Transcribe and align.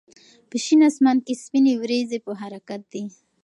په 0.49 0.55
شین 0.63 0.79
اسمان 0.89 1.17
کې 1.25 1.33
سپینې 1.43 1.73
وريځې 1.81 2.17
په 2.25 2.31
حرکت 2.41 2.81
دي. 2.93 3.03